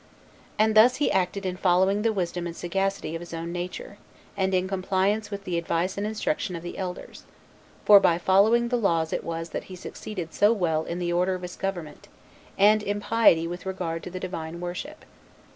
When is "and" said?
0.57-0.73, 2.47-2.55, 4.35-4.51, 5.95-6.07, 12.57-12.81